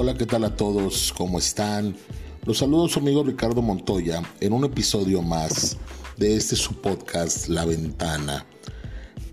Hola, 0.00 0.14
¿qué 0.14 0.26
tal 0.26 0.44
a 0.44 0.54
todos? 0.54 1.12
¿Cómo 1.16 1.40
están? 1.40 1.96
Los 2.44 2.58
saludo 2.58 2.86
su 2.86 3.00
amigo 3.00 3.24
Ricardo 3.24 3.62
Montoya 3.62 4.22
en 4.38 4.52
un 4.52 4.64
episodio 4.64 5.22
más 5.22 5.76
de 6.16 6.36
este 6.36 6.54
su 6.54 6.80
podcast 6.80 7.48
La 7.48 7.64
Ventana. 7.64 8.46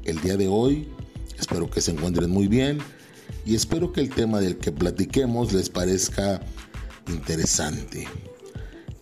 El 0.05 0.19
día 0.21 0.37
de 0.37 0.47
hoy 0.47 0.89
espero 1.37 1.69
que 1.69 1.81
se 1.81 1.91
encuentren 1.91 2.31
muy 2.31 2.47
bien 2.47 2.79
y 3.45 3.53
espero 3.53 3.93
que 3.93 4.01
el 4.01 4.09
tema 4.09 4.39
del 4.39 4.57
que 4.57 4.71
platiquemos 4.71 5.53
les 5.53 5.69
parezca 5.69 6.41
interesante. 7.09 8.07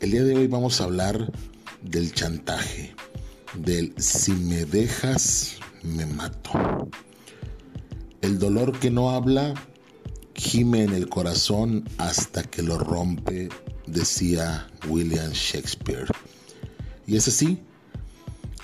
El 0.02 0.12
día 0.12 0.26
de 0.26 0.36
hoy 0.36 0.48
vamos 0.48 0.82
a 0.82 0.84
hablar 0.84 1.32
del 1.82 2.14
chantaje, 2.14 2.94
del 3.54 3.94
si 3.98 4.34
me 4.34 4.66
dejas, 4.66 5.60
me 5.82 6.06
mato. 6.08 6.90
El 8.22 8.38
dolor 8.38 8.78
que 8.80 8.92
no 8.92 9.12
habla 9.12 9.54
gime 10.44 10.84
en 10.84 10.94
el 10.94 11.08
corazón 11.08 11.90
hasta 11.98 12.44
que 12.44 12.62
lo 12.62 12.78
rompe, 12.78 13.48
decía 13.88 14.68
William 14.90 15.32
Shakespeare. 15.32 16.08
Y 17.08 17.16
es 17.16 17.30
así, 17.30 17.60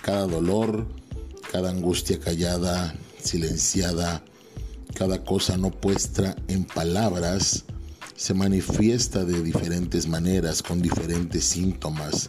cada 0.02 0.28
dolor, 0.28 0.88
cada 1.52 1.70
angustia 1.70 2.20
callada, 2.20 2.94
silenciada, 3.24 4.24
cada 4.94 5.24
cosa 5.24 5.58
no 5.58 5.72
puesta 5.72 6.36
en 6.50 6.66
palabras, 6.66 7.64
se 8.14 8.34
manifiesta 8.34 9.24
de 9.24 9.42
diferentes 9.42 10.06
maneras, 10.06 10.62
con 10.62 10.82
diferentes 10.82 11.46
síntomas, 11.46 12.28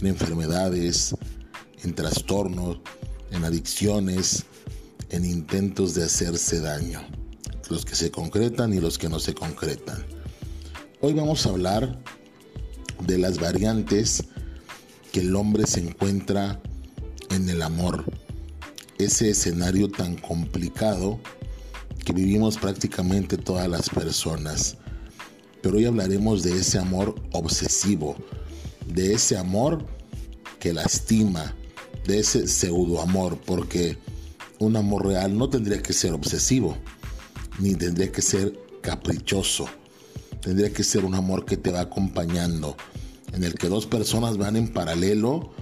en 0.00 0.08
enfermedades, 0.08 1.14
en 1.84 1.94
trastornos, 1.94 2.80
en 3.30 3.44
adicciones, 3.44 4.44
en 5.10 5.24
intentos 5.24 5.94
de 5.94 6.02
hacerse 6.02 6.60
daño 6.60 7.23
los 7.70 7.84
que 7.84 7.94
se 7.94 8.10
concretan 8.10 8.72
y 8.74 8.80
los 8.80 8.98
que 8.98 9.08
no 9.08 9.18
se 9.18 9.34
concretan. 9.34 10.04
Hoy 11.00 11.12
vamos 11.12 11.46
a 11.46 11.50
hablar 11.50 11.98
de 13.06 13.18
las 13.18 13.38
variantes 13.38 14.24
que 15.12 15.20
el 15.20 15.34
hombre 15.36 15.66
se 15.66 15.80
encuentra 15.80 16.60
en 17.30 17.48
el 17.48 17.62
amor. 17.62 18.04
Ese 18.98 19.30
escenario 19.30 19.88
tan 19.88 20.16
complicado 20.16 21.20
que 22.04 22.12
vivimos 22.12 22.58
prácticamente 22.58 23.36
todas 23.36 23.68
las 23.68 23.88
personas. 23.88 24.76
Pero 25.62 25.78
hoy 25.78 25.86
hablaremos 25.86 26.42
de 26.42 26.58
ese 26.58 26.78
amor 26.78 27.14
obsesivo, 27.32 28.16
de 28.86 29.14
ese 29.14 29.36
amor 29.36 29.86
que 30.60 30.72
lastima, 30.72 31.54
de 32.06 32.20
ese 32.20 32.46
pseudo 32.46 33.00
amor, 33.00 33.38
porque 33.44 33.98
un 34.58 34.76
amor 34.76 35.06
real 35.06 35.36
no 35.36 35.48
tendría 35.48 35.82
que 35.82 35.92
ser 35.92 36.12
obsesivo 36.12 36.76
ni 37.58 37.74
tendría 37.74 38.10
que 38.10 38.22
ser 38.22 38.58
caprichoso. 38.80 39.66
Tendría 40.40 40.72
que 40.72 40.84
ser 40.84 41.04
un 41.04 41.14
amor 41.14 41.44
que 41.44 41.56
te 41.56 41.70
va 41.70 41.80
acompañando, 41.80 42.76
en 43.32 43.44
el 43.44 43.54
que 43.54 43.68
dos 43.68 43.86
personas 43.86 44.36
van 44.36 44.56
en 44.56 44.68
paralelo 44.68 45.52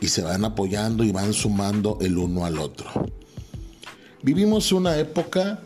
y 0.00 0.08
se 0.08 0.22
van 0.22 0.44
apoyando 0.44 1.04
y 1.04 1.12
van 1.12 1.32
sumando 1.32 1.98
el 2.00 2.18
uno 2.18 2.44
al 2.44 2.58
otro. 2.58 2.90
Vivimos 4.22 4.72
una 4.72 4.98
época 4.98 5.60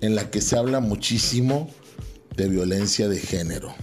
en 0.00 0.14
la 0.14 0.30
que 0.30 0.40
se 0.40 0.56
habla 0.56 0.80
muchísimo 0.80 1.70
de 2.36 2.48
violencia 2.48 3.08
de 3.08 3.18
género. 3.18 3.74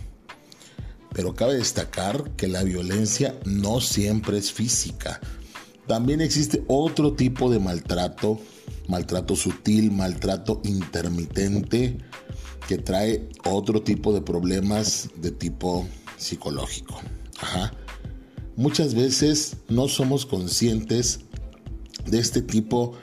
Pero 1.13 1.33
cabe 1.33 1.55
destacar 1.55 2.31
que 2.37 2.47
la 2.47 2.63
violencia 2.63 3.35
no 3.45 3.81
siempre 3.81 4.37
es 4.37 4.51
física. 4.51 5.19
También 5.87 6.21
existe 6.21 6.63
otro 6.67 7.13
tipo 7.13 7.49
de 7.49 7.59
maltrato 7.59 8.39
maltrato 8.87 9.35
sutil, 9.35 9.91
maltrato 9.91 10.61
intermitente, 10.63 11.97
que 12.67 12.77
trae 12.77 13.29
otro 13.45 13.81
tipo 13.81 14.13
de 14.13 14.21
problemas 14.21 15.09
de 15.15 15.31
tipo 15.31 15.87
psicológico. 16.17 16.99
Muchas 18.55 18.93
veces 18.93 19.57
no 19.69 19.87
somos 19.87 20.25
conscientes 20.25 21.19
de 22.05 22.19
este 22.19 22.41
tipo 22.41 22.93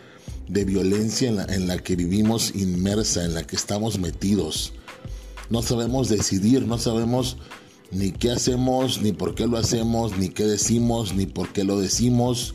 de 0.49 0.65
violencia 0.65 1.29
en 1.29 1.67
la, 1.67 1.79
que 1.79 1.97
vivimos 1.97 2.55
inmersa, 2.55 3.25
en 3.25 3.35
la 3.35 3.47
que 3.47 3.57
estamos 3.57 3.99
metidos. 3.99 4.73
No 5.51 5.63
sabemos 5.63 6.09
decidir, 6.09 6.67
no 6.67 6.79
sabemos 6.79 7.37
ni 7.91 8.11
qué 8.11 8.33
hacemos, 8.33 9.01
ni 9.01 9.13
por 9.13 9.35
qué 9.35 9.47
lo 9.47 9.57
hacemos, 9.57 10.19
ni 10.19 10.29
qué 10.29 10.45
decimos, 10.45 11.15
ni 11.15 11.27
por 11.27 11.53
qué 11.53 11.65
lo 11.65 11.79
decimos. 11.79 12.55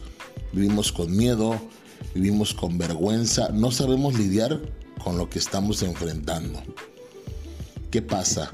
Vivimos 0.51 0.91
con 0.91 1.15
miedo, 1.15 1.59
vivimos 2.13 2.53
con 2.53 2.77
vergüenza, 2.77 3.49
no 3.49 3.71
sabemos 3.71 4.17
lidiar 4.17 4.61
con 5.03 5.17
lo 5.17 5.29
que 5.29 5.39
estamos 5.39 5.83
enfrentando. 5.83 6.61
¿Qué 7.91 8.01
pasa? 8.01 8.51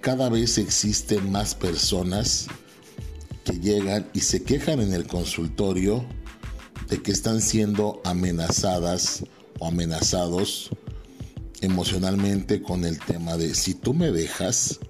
Cada 0.00 0.28
vez 0.28 0.58
existen 0.58 1.30
más 1.30 1.54
personas 1.54 2.48
que 3.44 3.58
llegan 3.58 4.08
y 4.12 4.20
se 4.20 4.42
quejan 4.42 4.80
en 4.80 4.92
el 4.92 5.06
consultorio 5.06 6.04
de 6.88 7.02
que 7.02 7.12
están 7.12 7.40
siendo 7.40 8.00
amenazadas 8.04 9.24
o 9.58 9.68
amenazados 9.68 10.70
emocionalmente 11.60 12.62
con 12.62 12.84
el 12.84 12.98
tema 12.98 13.36
de 13.36 13.54
si 13.54 13.74
tú 13.74 13.94
me 13.94 14.10
dejas, 14.10 14.80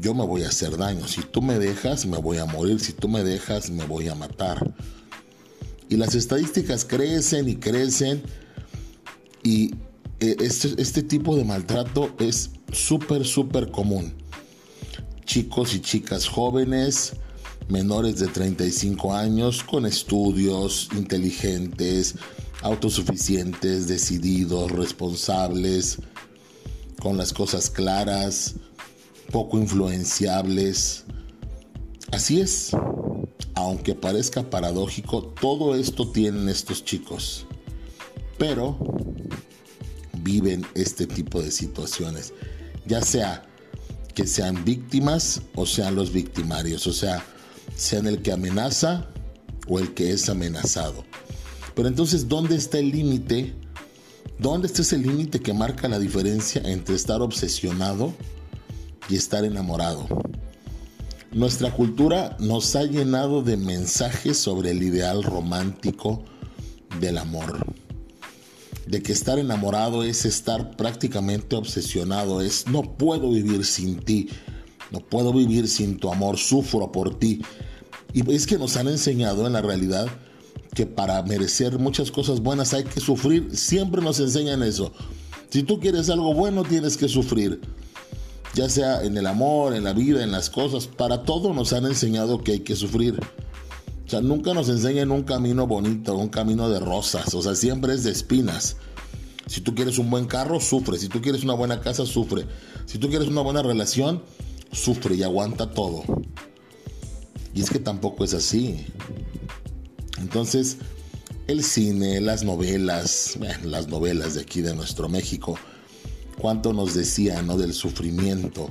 yo 0.00 0.14
me 0.14 0.26
voy 0.26 0.42
a 0.42 0.48
hacer 0.48 0.76
daño, 0.76 1.06
si 1.06 1.22
tú 1.22 1.42
me 1.42 1.58
dejas, 1.58 2.06
me 2.06 2.18
voy 2.18 2.38
a 2.38 2.46
morir, 2.46 2.80
si 2.80 2.92
tú 2.92 3.08
me 3.08 3.22
dejas, 3.22 3.70
me 3.70 3.84
voy 3.84 4.08
a 4.08 4.14
matar. 4.14 4.74
Y 5.88 5.96
las 5.96 6.14
estadísticas 6.14 6.84
crecen 6.84 7.48
y 7.48 7.56
crecen 7.56 8.22
y 9.42 9.74
eh, 10.18 10.36
este, 10.40 10.74
este 10.80 11.02
tipo 11.02 11.36
de 11.36 11.44
maltrato 11.44 12.10
es 12.18 12.50
súper, 12.72 13.24
súper 13.24 13.70
común. 13.70 14.14
Chicos 15.24 15.74
y 15.74 15.80
chicas 15.80 16.26
jóvenes, 16.26 17.12
menores 17.68 18.18
de 18.18 18.26
35 18.26 19.14
años, 19.14 19.62
con 19.62 19.86
estudios, 19.86 20.88
inteligentes, 20.96 22.16
autosuficientes, 22.62 23.86
decididos, 23.86 24.72
responsables, 24.72 25.98
con 27.00 27.16
las 27.16 27.32
cosas 27.32 27.70
claras, 27.70 28.54
poco 29.30 29.58
influenciables. 29.58 31.04
Así 32.10 32.40
es 32.40 32.72
aunque 33.56 33.94
parezca 33.94 34.48
paradójico, 34.48 35.24
todo 35.24 35.74
esto 35.74 36.12
tienen 36.12 36.48
estos 36.48 36.84
chicos. 36.84 37.46
Pero 38.38 38.78
viven 40.18 40.64
este 40.74 41.06
tipo 41.06 41.42
de 41.42 41.50
situaciones. 41.50 42.34
Ya 42.84 43.00
sea 43.00 43.42
que 44.14 44.26
sean 44.26 44.64
víctimas 44.64 45.40
o 45.54 45.64
sean 45.64 45.94
los 45.94 46.12
victimarios. 46.12 46.86
O 46.86 46.92
sea, 46.92 47.24
sean 47.74 48.06
el 48.06 48.20
que 48.20 48.30
amenaza 48.30 49.08
o 49.66 49.78
el 49.78 49.94
que 49.94 50.10
es 50.10 50.28
amenazado. 50.28 51.04
Pero 51.74 51.88
entonces, 51.88 52.28
¿dónde 52.28 52.56
está 52.56 52.78
el 52.78 52.90
límite? 52.90 53.54
¿Dónde 54.38 54.66
está 54.66 54.82
ese 54.82 54.98
límite 54.98 55.40
que 55.40 55.54
marca 55.54 55.88
la 55.88 55.98
diferencia 55.98 56.60
entre 56.62 56.94
estar 56.94 57.22
obsesionado 57.22 58.12
y 59.08 59.16
estar 59.16 59.46
enamorado? 59.46 60.06
Nuestra 61.36 61.70
cultura 61.70 62.34
nos 62.40 62.74
ha 62.76 62.84
llenado 62.84 63.42
de 63.42 63.58
mensajes 63.58 64.38
sobre 64.38 64.70
el 64.70 64.82
ideal 64.82 65.22
romántico 65.22 66.24
del 66.98 67.18
amor. 67.18 67.58
De 68.86 69.02
que 69.02 69.12
estar 69.12 69.38
enamorado 69.38 70.02
es 70.02 70.24
estar 70.24 70.78
prácticamente 70.78 71.54
obsesionado, 71.54 72.40
es 72.40 72.66
no 72.68 72.96
puedo 72.96 73.30
vivir 73.32 73.66
sin 73.66 73.98
ti, 73.98 74.30
no 74.90 75.00
puedo 75.00 75.30
vivir 75.34 75.68
sin 75.68 75.98
tu 75.98 76.10
amor, 76.10 76.38
sufro 76.38 76.90
por 76.90 77.18
ti. 77.18 77.42
Y 78.14 78.32
es 78.32 78.46
que 78.46 78.56
nos 78.56 78.78
han 78.78 78.88
enseñado 78.88 79.46
en 79.46 79.52
la 79.52 79.60
realidad 79.60 80.08
que 80.74 80.86
para 80.86 81.22
merecer 81.22 81.78
muchas 81.78 82.10
cosas 82.10 82.40
buenas 82.40 82.72
hay 82.72 82.84
que 82.84 83.00
sufrir, 83.00 83.54
siempre 83.54 84.00
nos 84.00 84.20
enseñan 84.20 84.62
eso. 84.62 84.90
Si 85.50 85.62
tú 85.64 85.80
quieres 85.80 86.08
algo 86.08 86.32
bueno 86.32 86.62
tienes 86.64 86.96
que 86.96 87.08
sufrir 87.08 87.60
ya 88.56 88.70
sea 88.70 89.02
en 89.02 89.18
el 89.18 89.26
amor, 89.26 89.74
en 89.74 89.84
la 89.84 89.92
vida, 89.92 90.24
en 90.24 90.32
las 90.32 90.48
cosas, 90.48 90.86
para 90.86 91.24
todo 91.24 91.52
nos 91.52 91.74
han 91.74 91.84
enseñado 91.84 92.42
que 92.42 92.52
hay 92.52 92.60
que 92.60 92.74
sufrir. 92.74 93.20
O 94.06 94.08
sea, 94.08 94.22
nunca 94.22 94.54
nos 94.54 94.70
enseñan 94.70 95.10
un 95.10 95.24
camino 95.24 95.66
bonito, 95.66 96.16
un 96.16 96.30
camino 96.30 96.70
de 96.70 96.80
rosas, 96.80 97.34
o 97.34 97.42
sea, 97.42 97.54
siempre 97.54 97.92
es 97.92 98.02
de 98.02 98.12
espinas. 98.12 98.78
Si 99.46 99.60
tú 99.60 99.74
quieres 99.74 99.98
un 99.98 100.08
buen 100.08 100.24
carro, 100.24 100.58
sufre. 100.58 100.98
Si 100.98 101.08
tú 101.08 101.20
quieres 101.20 101.44
una 101.44 101.52
buena 101.52 101.80
casa, 101.80 102.06
sufre. 102.06 102.46
Si 102.86 102.98
tú 102.98 103.10
quieres 103.10 103.28
una 103.28 103.42
buena 103.42 103.62
relación, 103.62 104.22
sufre 104.72 105.16
y 105.16 105.22
aguanta 105.22 105.70
todo. 105.72 106.02
Y 107.54 107.60
es 107.60 107.68
que 107.68 107.78
tampoco 107.78 108.24
es 108.24 108.32
así. 108.32 108.86
Entonces, 110.18 110.78
el 111.46 111.62
cine, 111.62 112.22
las 112.22 112.42
novelas, 112.42 113.38
las 113.64 113.88
novelas 113.88 114.34
de 114.34 114.40
aquí 114.40 114.62
de 114.62 114.74
nuestro 114.74 115.10
México, 115.10 115.58
cuánto 116.38 116.72
nos 116.72 116.94
decía, 116.94 117.42
¿no? 117.42 117.56
Del 117.56 117.74
sufrimiento, 117.74 118.68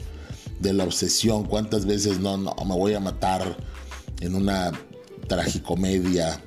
de 0.60 0.74
la 0.74 0.84
obsesión, 0.84 1.46
cuántas 1.46 1.86
veces 1.86 2.20
no, 2.20 2.38
no, 2.38 2.56
me 2.66 2.76
voy 2.76 2.94
a 2.94 3.00
matar 3.00 3.58
en 4.22 4.36
una 4.36 4.72
tragicomedia 5.28 6.42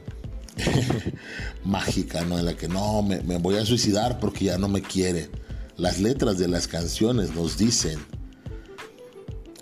mágica, 1.65 2.25
¿no? 2.25 2.39
En 2.39 2.45
la 2.45 2.57
que 2.57 2.69
no, 2.69 3.03
me, 3.03 3.21
me, 3.23 3.39
voy 3.39 3.57
a 3.57 3.67
suicidar 3.67 4.19
porque 4.19 4.47
ya 4.47 4.59
no 4.59 4.69
me 4.69 4.83
quiere. 4.83 5.31
Las 5.77 6.01
letras 6.01 6.39
de 6.39 6.49
las 6.49 6.67
canciones 6.67 7.35
nos 7.35 7.57
dicen 7.57 7.99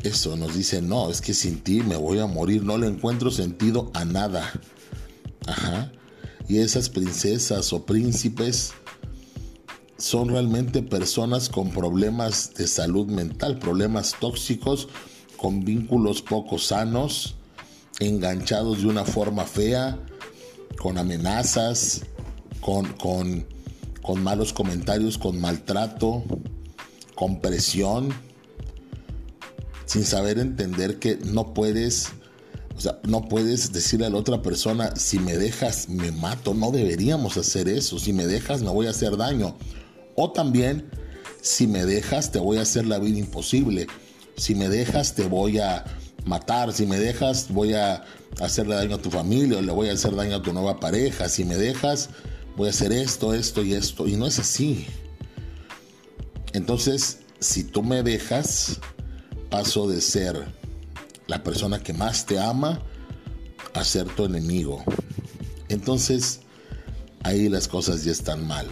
eso, 0.07 0.37
nos 0.37 0.55
dicen, 0.55 0.89
no, 0.89 1.11
es 1.11 1.21
que 1.21 1.35
sin 1.35 1.61
ti 1.61 1.83
me 1.83 1.97
voy 1.97 2.21
a 2.21 2.27
morir, 2.27 2.63
no 2.63 2.79
le 2.79 2.87
encuentro 2.87 3.31
sentido 3.31 3.91
a 3.95 4.05
nada. 4.05 4.53
Ajá. 5.47 5.93
Y 6.49 6.59
esas 6.59 6.89
princesas 6.89 7.73
o 7.73 7.85
príncipes 7.85 8.73
son 9.99 10.29
realmente 10.29 10.83
personas 10.83 11.49
con 11.49 11.71
problemas 11.71 12.53
de 12.55 12.67
salud 12.67 13.07
mental, 13.07 13.59
problemas 13.59 14.15
tóxicos, 14.21 14.89
con 15.37 15.65
vínculos 15.65 16.23
poco 16.23 16.59
sanos, 16.59 17.37
enganchados 18.01 18.83
de 18.83 18.89
una 18.89 19.05
forma 19.05 19.45
fea, 19.45 19.99
con 20.79 20.99
amenazas, 20.99 22.03
con, 22.61 22.93
con, 22.95 23.47
con 24.03 24.23
malos 24.23 24.53
comentarios, 24.53 25.17
con 25.19 25.41
maltrato, 25.41 26.25
con 27.15 27.41
presión, 27.41 28.11
sin 29.87 30.05
saber 30.05 30.39
entender 30.39 30.99
que 30.99 31.17
no 31.25 31.55
puedes, 31.55 32.09
o 32.77 32.81
sea, 32.81 32.99
no 33.05 33.29
puedes 33.29 33.73
decirle 33.73 34.07
a 34.07 34.11
la 34.11 34.19
otra 34.19 34.43
persona, 34.43 34.95
si 34.97 35.19
me 35.19 35.39
dejas, 35.39 35.89
me 35.89 36.13
mato, 36.13 36.53
no 36.53 36.71
deberíamos 36.71 37.39
hacer 37.39 37.69
eso, 37.69 37.99
si 37.99 38.13
me 38.13 38.27
dejas, 38.27 38.61
me 38.61 38.71
voy 38.71 38.89
a 38.89 38.91
hacer 38.91 39.17
daño. 39.17 39.57
O 40.17 40.33
también, 40.33 40.91
si 41.43 41.67
me 41.67 41.85
dejas, 41.85 42.33
te 42.33 42.39
voy 42.39 42.57
a 42.57 42.63
hacer 42.63 42.87
la 42.87 42.99
vida 42.99 43.19
imposible. 43.19 43.87
Si 44.37 44.55
me 44.55 44.69
dejas, 44.69 45.15
te 45.15 45.29
voy 45.29 45.59
a 45.59 45.85
matar. 46.25 46.73
Si 46.73 46.87
me 46.87 46.99
dejas, 46.99 47.49
voy 47.51 47.75
a 47.75 48.03
hacerle 48.41 48.75
daño 48.75 48.97
a 48.97 49.03
tu 49.03 49.11
familia 49.11 49.59
o 49.59 49.63
le 49.63 49.73
voy 49.73 49.91
a 49.91 49.93
hacer 49.93 50.17
daño 50.17 50.37
a 50.37 50.43
tu 50.43 50.55
nueva 50.55 50.81
pareja. 50.81 51.29
Si 51.29 51.45
me 51.45 51.57
dejas, 51.57 52.09
voy 52.57 52.69
a 52.69 52.71
hacer 52.71 52.93
esto, 52.93 53.35
esto 53.35 53.63
y 53.63 53.75
esto. 53.75 54.09
Y 54.09 54.17
no 54.17 54.27
es 54.27 54.39
así. 54.39 54.87
Entonces, 56.55 57.19
si 57.39 57.65
tú 57.65 57.83
me 57.83 58.03
dejas, 58.03 58.81
paso 59.51 59.87
de 59.87 60.01
ser 60.01 60.47
la 61.27 61.43
persona 61.43 61.83
que 61.83 61.93
más 61.93 62.25
te 62.25 62.39
ama 62.39 62.81
a 63.75 63.85
ser 63.85 64.07
tu 64.07 64.25
enemigo. 64.25 64.83
Entonces, 65.69 66.41
ahí 67.23 67.51
las 67.51 67.69
cosas 67.69 68.03
ya 68.05 68.13
están 68.13 68.47
mal 68.47 68.67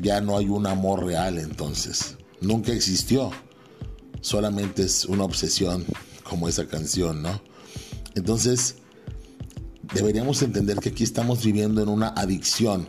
ya 0.00 0.20
no 0.20 0.36
hay 0.36 0.48
un 0.48 0.66
amor 0.66 1.04
real 1.04 1.38
entonces. 1.38 2.16
Nunca 2.40 2.72
existió. 2.72 3.30
Solamente 4.20 4.82
es 4.82 5.04
una 5.04 5.24
obsesión 5.24 5.84
como 6.24 6.48
esa 6.48 6.66
canción, 6.66 7.22
¿no? 7.22 7.40
Entonces, 8.14 8.76
deberíamos 9.94 10.42
entender 10.42 10.78
que 10.78 10.90
aquí 10.90 11.04
estamos 11.04 11.44
viviendo 11.44 11.82
en 11.82 11.88
una 11.88 12.08
adicción. 12.08 12.86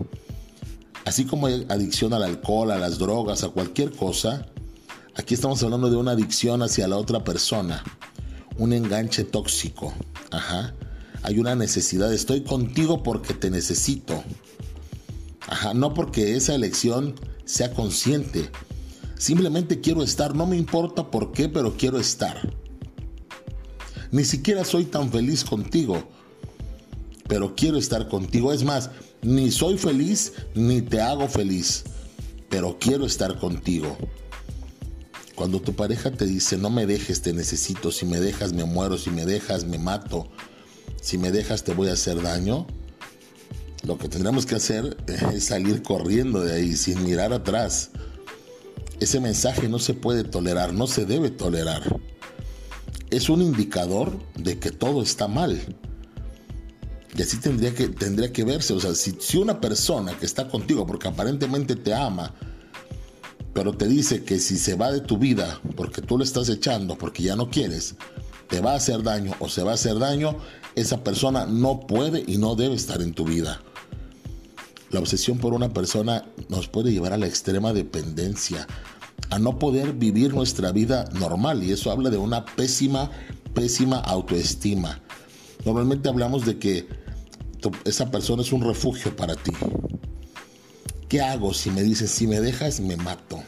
Así 1.05 1.25
como 1.25 1.47
hay 1.47 1.65
adicción 1.69 2.13
al 2.13 2.23
alcohol, 2.23 2.71
a 2.71 2.77
las 2.77 2.97
drogas, 2.97 3.43
a 3.43 3.49
cualquier 3.49 3.91
cosa, 3.91 4.47
aquí 5.15 5.33
estamos 5.33 5.61
hablando 5.63 5.89
de 5.89 5.97
una 5.97 6.11
adicción 6.11 6.61
hacia 6.61 6.87
la 6.87 6.97
otra 6.97 7.23
persona. 7.23 7.83
Un 8.57 8.73
enganche 8.73 9.23
tóxico. 9.23 9.93
Ajá. 10.31 10.75
Hay 11.23 11.39
una 11.39 11.55
necesidad. 11.55 12.13
Estoy 12.13 12.41
contigo 12.43 13.03
porque 13.03 13.33
te 13.33 13.49
necesito 13.49 14.23
no 15.73 15.93
porque 15.93 16.35
esa 16.35 16.55
elección 16.55 17.15
sea 17.45 17.73
consciente. 17.73 18.49
Simplemente 19.17 19.81
quiero 19.81 20.03
estar, 20.03 20.35
no 20.35 20.45
me 20.45 20.57
importa 20.57 21.11
por 21.11 21.31
qué, 21.31 21.49
pero 21.49 21.75
quiero 21.75 21.99
estar. 21.99 22.55
Ni 24.11 24.23
siquiera 24.23 24.63
soy 24.63 24.85
tan 24.85 25.11
feliz 25.11 25.43
contigo, 25.43 26.07
pero 27.27 27.55
quiero 27.55 27.77
estar 27.77 28.07
contigo. 28.07 28.53
Es 28.53 28.63
más, 28.63 28.89
ni 29.21 29.51
soy 29.51 29.77
feliz 29.77 30.33
ni 30.55 30.81
te 30.81 31.01
hago 31.01 31.27
feliz, 31.27 31.83
pero 32.49 32.77
quiero 32.79 33.05
estar 33.05 33.37
contigo. 33.37 33.97
Cuando 35.35 35.61
tu 35.61 35.73
pareja 35.73 36.11
te 36.11 36.25
dice, 36.25 36.57
no 36.57 36.69
me 36.69 36.85
dejes, 36.85 37.21
te 37.21 37.33
necesito, 37.33 37.91
si 37.91 38.05
me 38.05 38.19
dejas 38.19 38.53
me 38.53 38.65
muero, 38.65 38.97
si 38.97 39.09
me 39.09 39.25
dejas 39.25 39.65
me 39.65 39.77
mato, 39.77 40.27
si 41.01 41.17
me 41.17 41.31
dejas 41.31 41.63
te 41.63 41.73
voy 41.73 41.89
a 41.89 41.93
hacer 41.93 42.21
daño, 42.21 42.67
lo 43.83 43.97
que 43.97 44.09
tendremos 44.09 44.45
que 44.45 44.55
hacer 44.55 44.97
es 45.07 45.45
salir 45.45 45.81
corriendo 45.81 46.41
de 46.43 46.53
ahí 46.53 46.75
sin 46.75 47.03
mirar 47.03 47.33
atrás. 47.33 47.91
Ese 48.99 49.19
mensaje 49.19 49.69
no 49.69 49.79
se 49.79 49.93
puede 49.93 50.23
tolerar, 50.23 50.73
no 50.73 50.87
se 50.87 51.05
debe 51.05 51.29
tolerar. 51.29 51.99
Es 53.09 53.29
un 53.29 53.41
indicador 53.41 54.19
de 54.35 54.59
que 54.59 54.71
todo 54.71 55.01
está 55.01 55.27
mal. 55.27 55.59
Y 57.15 57.21
así 57.21 57.37
tendría 57.37 57.73
que, 57.73 57.87
tendría 57.87 58.31
que 58.33 58.43
verse. 58.43 58.73
O 58.73 58.79
sea, 58.79 58.93
si, 58.93 59.15
si 59.19 59.37
una 59.37 59.61
persona 59.61 60.17
que 60.17 60.25
está 60.25 60.47
contigo, 60.47 60.85
porque 60.85 61.07
aparentemente 61.07 61.75
te 61.75 61.93
ama, 61.93 62.35
pero 63.53 63.73
te 63.73 63.87
dice 63.87 64.23
que 64.23 64.39
si 64.39 64.57
se 64.57 64.75
va 64.75 64.91
de 64.91 65.01
tu 65.01 65.17
vida 65.17 65.59
porque 65.75 66.01
tú 66.01 66.17
lo 66.17 66.23
estás 66.23 66.49
echando, 66.49 66.97
porque 66.97 67.23
ya 67.23 67.35
no 67.35 67.49
quieres, 67.49 67.95
te 68.47 68.59
va 68.59 68.73
a 68.73 68.75
hacer 68.75 69.03
daño 69.03 69.33
o 69.39 69.47
se 69.47 69.63
va 69.63 69.71
a 69.71 69.75
hacer 69.75 69.97
daño, 69.97 70.37
esa 70.75 71.03
persona 71.03 71.45
no 71.45 71.81
puede 71.81 72.23
y 72.27 72.37
no 72.37 72.55
debe 72.55 72.75
estar 72.75 73.01
en 73.01 73.13
tu 73.13 73.25
vida. 73.25 73.61
La 74.91 74.99
obsesión 74.99 75.37
por 75.37 75.53
una 75.53 75.69
persona 75.69 76.25
nos 76.47 76.67
puede 76.67 76.91
llevar 76.91 77.13
a 77.13 77.17
la 77.17 77.27
extrema 77.27 77.73
dependencia, 77.73 78.65
a 79.29 79.37
no 79.37 79.59
poder 79.59 79.93
vivir 79.93 80.33
nuestra 80.33 80.71
vida 80.71 81.05
normal 81.13 81.63
y 81.63 81.71
eso 81.71 81.91
habla 81.91 82.09
de 82.09 82.17
una 82.17 82.45
pésima, 82.45 83.11
pésima 83.53 83.99
autoestima. 83.99 84.99
Normalmente 85.63 86.09
hablamos 86.09 86.45
de 86.45 86.57
que 86.57 86.87
esa 87.85 88.09
persona 88.09 88.41
es 88.41 88.51
un 88.51 88.63
refugio 88.63 89.15
para 89.15 89.35
ti. 89.35 89.51
¿Qué 91.07 91.21
hago 91.21 91.53
si 91.53 91.69
me 91.69 91.83
dices, 91.83 92.09
si 92.09 92.25
me 92.25 92.39
dejas, 92.39 92.79
me 92.79 92.95
mato? 92.95 93.43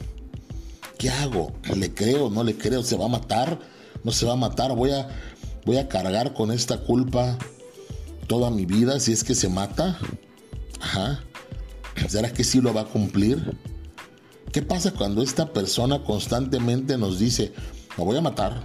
¿Qué 0.99 1.09
hago? 1.09 1.53
¿Le 1.75 1.93
creo? 1.93 2.29
¿No 2.29 2.43
le 2.43 2.55
creo? 2.55 2.83
¿Se 2.83 2.97
va 2.97 3.05
a 3.05 3.09
matar? 3.09 3.59
¿No 4.03 4.11
se 4.11 4.27
va 4.27 4.33
a 4.33 4.35
matar? 4.35 4.75
¿Voy 4.75 4.91
a, 4.91 5.07
voy 5.65 5.77
a 5.77 5.87
cargar 5.87 6.33
con 6.33 6.51
esta 6.51 6.77
culpa 6.81 7.37
toda 8.27 8.51
mi 8.51 8.65
vida 8.65 8.99
si 8.99 9.11
es 9.11 9.23
que 9.23 9.33
se 9.33 9.49
mata? 9.49 9.97
Ajá. 10.79 11.23
¿Será 12.07 12.31
que 12.33 12.43
sí 12.43 12.61
lo 12.61 12.73
va 12.73 12.81
a 12.81 12.85
cumplir? 12.85 13.57
¿Qué 14.51 14.61
pasa 14.61 14.91
cuando 14.91 15.23
esta 15.23 15.53
persona 15.53 16.03
constantemente 16.03 16.97
nos 16.97 17.19
dice, 17.19 17.53
me 17.97 18.03
voy 18.03 18.17
a 18.17 18.21
matar, 18.21 18.61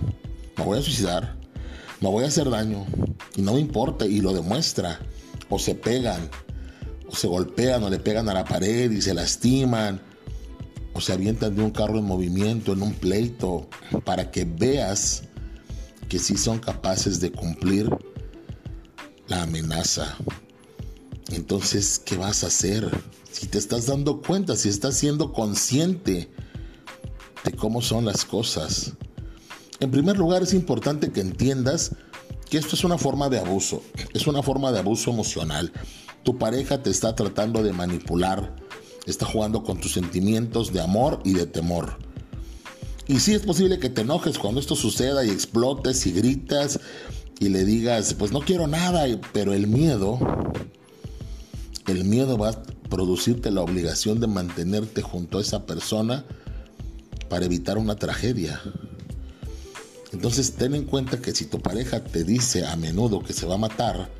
me 0.56 0.64
voy 0.64 0.78
a 0.78 0.82
suicidar, 0.82 1.36
me 2.00 2.08
voy 2.08 2.24
a 2.24 2.28
hacer 2.28 2.50
daño, 2.50 2.86
y 3.36 3.42
no 3.42 3.54
me 3.54 3.60
importa, 3.60 4.04
y 4.06 4.20
lo 4.20 4.32
demuestra? 4.32 4.98
O 5.48 5.60
se 5.60 5.76
pegan, 5.76 6.28
o 7.08 7.14
se 7.14 7.28
golpean, 7.28 7.84
o 7.84 7.90
le 7.90 8.00
pegan 8.00 8.28
a 8.28 8.34
la 8.34 8.44
pared 8.44 8.90
y 8.90 9.00
se 9.00 9.14
lastiman, 9.14 10.00
o 10.92 11.00
se 11.00 11.12
avientan 11.12 11.54
de 11.54 11.62
un 11.62 11.70
carro 11.70 11.98
en 11.98 12.04
movimiento, 12.04 12.72
en 12.72 12.82
un 12.82 12.94
pleito, 12.94 13.68
para 14.04 14.30
que 14.30 14.44
veas 14.44 15.22
que 16.08 16.18
sí 16.18 16.36
son 16.36 16.58
capaces 16.58 17.20
de 17.20 17.30
cumplir 17.30 17.90
la 19.28 19.42
amenaza. 19.42 20.16
Entonces, 21.30 22.00
¿qué 22.04 22.16
vas 22.16 22.44
a 22.44 22.48
hacer? 22.48 22.90
Si 23.36 23.48
te 23.48 23.58
estás 23.58 23.84
dando 23.84 24.22
cuenta, 24.22 24.56
si 24.56 24.70
estás 24.70 24.96
siendo 24.96 25.34
consciente 25.34 26.30
de 27.44 27.52
cómo 27.52 27.82
son 27.82 28.06
las 28.06 28.24
cosas. 28.24 28.94
En 29.78 29.90
primer 29.90 30.16
lugar, 30.16 30.42
es 30.42 30.54
importante 30.54 31.12
que 31.12 31.20
entiendas 31.20 31.94
que 32.48 32.56
esto 32.56 32.76
es 32.76 32.82
una 32.82 32.96
forma 32.96 33.28
de 33.28 33.38
abuso, 33.38 33.82
es 34.14 34.26
una 34.26 34.42
forma 34.42 34.72
de 34.72 34.78
abuso 34.78 35.10
emocional. 35.10 35.70
Tu 36.22 36.38
pareja 36.38 36.82
te 36.82 36.88
está 36.88 37.14
tratando 37.14 37.62
de 37.62 37.74
manipular, 37.74 38.56
está 39.04 39.26
jugando 39.26 39.62
con 39.62 39.82
tus 39.82 39.92
sentimientos 39.92 40.72
de 40.72 40.80
amor 40.80 41.20
y 41.22 41.34
de 41.34 41.44
temor. 41.44 41.98
Y 43.06 43.20
sí 43.20 43.34
es 43.34 43.42
posible 43.42 43.78
que 43.78 43.90
te 43.90 44.00
enojes 44.00 44.38
cuando 44.38 44.60
esto 44.60 44.76
suceda 44.76 45.26
y 45.26 45.28
explotes 45.28 46.06
y 46.06 46.12
gritas 46.12 46.80
y 47.38 47.50
le 47.50 47.66
digas, 47.66 48.14
pues 48.14 48.32
no 48.32 48.40
quiero 48.40 48.66
nada, 48.66 49.04
pero 49.34 49.52
el 49.52 49.66
miedo, 49.66 50.18
el 51.86 52.04
miedo 52.06 52.38
va 52.38 52.62
producirte 52.88 53.50
la 53.50 53.62
obligación 53.62 54.20
de 54.20 54.26
mantenerte 54.26 55.02
junto 55.02 55.38
a 55.38 55.40
esa 55.40 55.66
persona 55.66 56.24
para 57.28 57.44
evitar 57.44 57.78
una 57.78 57.96
tragedia. 57.96 58.60
Entonces 60.12 60.54
ten 60.54 60.74
en 60.74 60.84
cuenta 60.84 61.20
que 61.20 61.34
si 61.34 61.46
tu 61.46 61.60
pareja 61.60 62.02
te 62.02 62.24
dice 62.24 62.66
a 62.66 62.76
menudo 62.76 63.22
que 63.22 63.32
se 63.32 63.46
va 63.46 63.54
a 63.54 63.58
matar, 63.58 64.10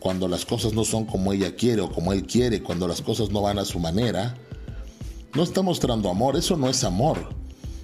cuando 0.00 0.28
las 0.28 0.44
cosas 0.44 0.74
no 0.74 0.84
son 0.84 1.06
como 1.06 1.32
ella 1.32 1.54
quiere 1.56 1.80
o 1.80 1.90
como 1.90 2.12
él 2.12 2.26
quiere, 2.26 2.62
cuando 2.62 2.86
las 2.86 3.00
cosas 3.00 3.30
no 3.30 3.40
van 3.40 3.58
a 3.58 3.64
su 3.64 3.78
manera, 3.78 4.36
no 5.34 5.42
está 5.42 5.62
mostrando 5.62 6.10
amor, 6.10 6.36
eso 6.36 6.56
no 6.56 6.68
es 6.68 6.84
amor, 6.84 7.30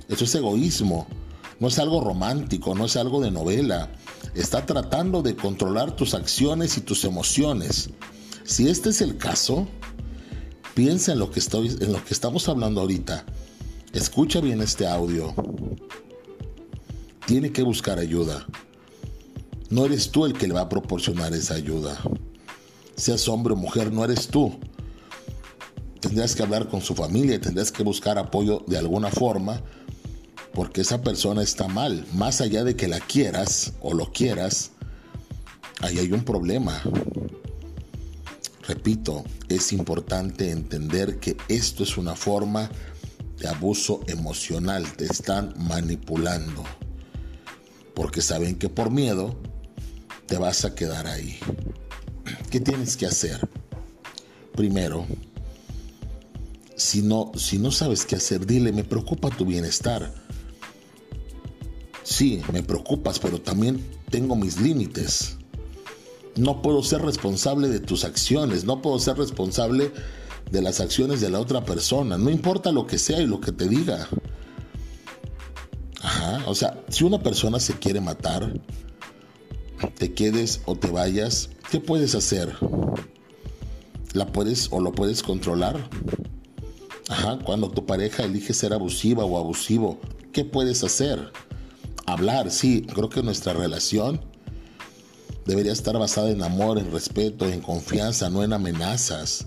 eso 0.09 0.25
es 0.25 0.35
egoísmo, 0.35 1.07
no 1.61 1.69
es 1.69 1.79
algo 1.79 2.01
romántico, 2.01 2.75
no 2.75 2.85
es 2.85 2.97
algo 2.97 3.23
de 3.23 3.31
novela, 3.31 3.91
está 4.35 4.67
tratando 4.67 5.23
de 5.23 5.35
controlar 5.35 5.97
tus 5.97 6.15
acciones 6.15 6.77
y 6.77 6.83
tus 6.83 7.05
emociones. 7.05 7.91
Si 8.45 8.69
este 8.69 8.91
es 8.91 9.01
el 9.01 9.17
caso, 9.17 9.67
Piensa 10.75 11.13
en 11.13 11.19
lo 11.19 11.31
que, 11.31 11.41
estoy, 11.41 11.69
en 11.81 11.93
lo 11.93 12.05
que 12.05 12.15
estamos 12.15 12.49
hablando 12.49 12.81
ahorita. 12.81 13.25
Escucha 13.93 14.41
bien 14.41 14.61
este 14.61 14.87
audio. 14.87 15.35
Tiene 17.27 17.53
que 17.53 17.63
buscar 17.63 17.99
ayuda. 17.99 18.47
No 19.69 19.85
eres 19.85 20.11
tú 20.11 20.27
el 20.27 20.33
que 20.33 20.49
le 20.49 20.55
va 20.55 20.63
a 20.63 20.69
proporcionar 20.69 21.33
esa 21.35 21.55
ayuda. 21.55 22.01
Seas 22.97 23.29
hombre 23.29 23.55
o 23.55 23.57
mujer, 23.57 23.93
no 23.93 24.05
eres 24.05 24.29
tú. 24.29 24.59
tendrías 26.01 26.35
que 26.35 26.43
hablar 26.43 26.69
con 26.69 26.81
su 26.81 26.95
familia 26.95 27.37
y 27.37 27.39
tendrías 27.39 27.71
que 27.71 27.83
buscar 27.83 28.19
apoyo 28.19 28.65
de 28.67 28.79
alguna 28.79 29.11
forma 29.11 29.63
porque 30.53 30.81
esa 30.81 31.03
persona 31.03 31.43
está 31.43 31.69
mal. 31.69 32.07
Más 32.13 32.41
allá 32.41 32.65
de 32.65 32.77
que 32.77 32.89
la 32.89 33.01
quieras 33.01 33.73
o 33.81 33.95
lo 33.95 34.13
quieras, 34.13 34.73
ahí 35.81 35.99
hay 35.99 36.13
un 36.13 36.25
problema. 36.25 36.83
Repito, 38.71 39.25
es 39.49 39.73
importante 39.73 40.53
entender 40.53 41.19
que 41.19 41.37
esto 41.49 41.83
es 41.83 41.97
una 41.97 42.15
forma 42.15 42.71
de 43.37 43.49
abuso 43.49 44.01
emocional, 44.07 44.87
te 44.93 45.07
están 45.07 45.53
manipulando, 45.57 46.63
porque 47.97 48.23
saben 48.23 48.61
que 48.61 48.69
por 48.69 48.93
miedo 48.93 49.37
te 50.27 50.39
vas 50.39 50.65
a 50.65 50.77
quedar 50.77 51.09
ahí. 51.09 51.41
¿Qué 52.49 52.61
tienes 52.61 52.97
que 52.97 53.07
hacer? 53.07 53.41
Primero, 54.55 55.05
si 56.77 57.03
no, 57.03 57.33
si 57.35 57.59
no 57.59 57.73
sabes 57.73 58.07
qué 58.07 58.15
hacer, 58.15 58.47
dile, 58.47 58.71
me 58.71 58.85
preocupa 58.85 59.31
tu 59.31 59.47
bienestar. 59.47 60.15
Sí, 62.05 62.41
me 62.53 62.63
preocupas, 62.63 63.19
pero 63.19 63.41
también 63.41 63.85
tengo 64.11 64.37
mis 64.37 64.61
límites. 64.61 65.40
No 66.37 66.63
puedo 66.63 66.83
ser 66.83 67.03
responsable 67.03 67.69
de 67.69 67.81
tus 67.81 68.05
acciones, 68.05 68.65
no 68.65 68.81
puedo 68.83 68.99
ser 68.99 69.17
responsable 69.19 69.93
de 70.51 70.63
las 70.63 70.81
acciones 70.81 71.21
de 71.21 71.31
la 71.31 71.41
otra 71.41 71.65
persona, 71.65 72.19
no 72.19 72.31
importa 72.31 72.73
lo 72.73 72.87
que 72.87 72.99
sea 72.99 73.21
y 73.21 73.27
lo 73.27 73.41
que 73.41 73.53
te 73.53 73.69
diga. 73.69 74.09
Ajá, 76.03 76.43
o 76.47 76.55
sea, 76.55 76.83
si 76.89 77.05
una 77.05 77.23
persona 77.23 77.61
se 77.61 77.75
quiere 77.75 78.01
matar, 78.01 78.53
te 79.99 80.13
quedes 80.15 80.63
o 80.65 80.77
te 80.77 80.91
vayas, 80.91 81.51
¿qué 81.71 81.81
puedes 81.81 82.15
hacer? 82.15 82.57
¿La 84.13 84.27
puedes 84.27 84.69
o 84.73 84.81
lo 84.81 84.93
puedes 84.93 85.23
controlar? 85.23 85.89
Ajá, 87.09 87.39
cuando 87.45 87.71
tu 87.71 87.87
pareja 87.87 88.25
elige 88.25 88.55
ser 88.55 88.73
abusiva 88.73 89.25
o 89.25 89.39
abusivo, 89.39 90.01
¿qué 90.33 90.45
puedes 90.45 90.83
hacer? 90.85 91.33
Hablar, 92.07 92.51
sí, 92.51 92.83
creo 92.83 93.09
que 93.09 93.23
nuestra 93.23 93.53
relación 93.53 94.21
debería 95.47 95.73
estar 95.73 95.99
basada 95.99 96.31
en 96.31 96.43
amor, 96.43 96.79
en 96.79 96.93
respeto, 96.93 97.47
en 97.47 97.61
confianza, 97.61 98.31
no 98.31 98.43
en 98.43 98.53
amenazas. 98.53 99.47